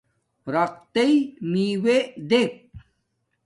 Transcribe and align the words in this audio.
رقرَتݵئ 0.53 1.13
مݵݸݺ 1.51 1.97
دݵک. 2.29 2.51